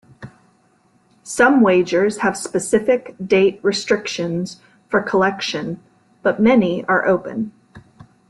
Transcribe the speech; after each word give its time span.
Some 1.21 1.61
wagers 1.61 2.17
have 2.21 2.35
specific 2.35 3.13
date 3.23 3.59
restrictions 3.61 4.59
for 4.89 4.99
collection, 5.03 5.79
but 6.23 6.39
many 6.41 6.83
are 6.85 7.05
open. 7.05 7.51